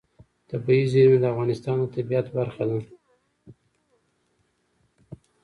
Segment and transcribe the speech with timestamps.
[0.49, 2.79] طبیعي زیرمې د افغانستان د طبیعت برخه ده.